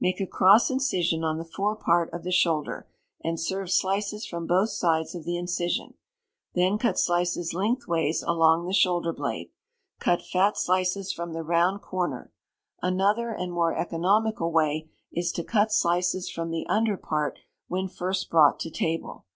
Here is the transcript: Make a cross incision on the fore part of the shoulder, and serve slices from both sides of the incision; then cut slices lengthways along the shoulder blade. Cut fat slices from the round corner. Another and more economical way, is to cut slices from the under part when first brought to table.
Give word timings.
Make 0.00 0.20
a 0.20 0.26
cross 0.26 0.70
incision 0.70 1.22
on 1.22 1.38
the 1.38 1.44
fore 1.44 1.76
part 1.76 2.12
of 2.12 2.24
the 2.24 2.32
shoulder, 2.32 2.88
and 3.22 3.38
serve 3.38 3.70
slices 3.70 4.26
from 4.26 4.44
both 4.44 4.70
sides 4.70 5.14
of 5.14 5.22
the 5.22 5.36
incision; 5.36 5.94
then 6.54 6.78
cut 6.78 6.98
slices 6.98 7.54
lengthways 7.54 8.20
along 8.24 8.66
the 8.66 8.72
shoulder 8.72 9.12
blade. 9.12 9.52
Cut 10.00 10.20
fat 10.20 10.58
slices 10.58 11.12
from 11.12 11.32
the 11.32 11.44
round 11.44 11.80
corner. 11.80 12.32
Another 12.82 13.30
and 13.30 13.52
more 13.52 13.72
economical 13.72 14.50
way, 14.50 14.90
is 15.12 15.30
to 15.30 15.44
cut 15.44 15.70
slices 15.70 16.28
from 16.28 16.50
the 16.50 16.66
under 16.66 16.96
part 16.96 17.38
when 17.68 17.86
first 17.86 18.30
brought 18.30 18.58
to 18.58 18.70
table. 18.72 19.26